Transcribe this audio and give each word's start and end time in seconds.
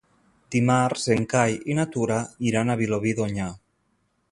Dimarts 0.53 1.03
en 1.15 1.27
Cai 1.33 1.53
i 1.73 1.77
na 1.81 1.85
Tura 1.97 2.17
iran 2.53 2.75
a 2.75 2.79
Vilobí 2.83 3.15
d'Onyar. 3.21 3.53